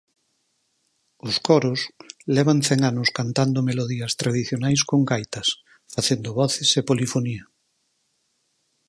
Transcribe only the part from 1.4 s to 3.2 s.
coros levan cen anos